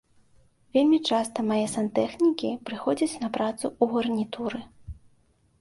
[0.77, 4.59] Вельмі часта мае сантэхнікі прыходзяць на працу ў гарнітуры.